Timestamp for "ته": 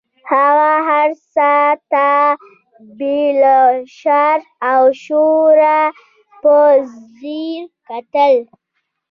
1.91-2.07